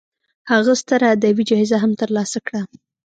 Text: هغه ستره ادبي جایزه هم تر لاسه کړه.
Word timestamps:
هغه 0.51 0.73
ستره 0.81 1.07
ادبي 1.15 1.43
جایزه 1.49 1.77
هم 1.83 1.91
تر 1.99 2.09
لاسه 2.17 2.39
کړه. 2.47 2.61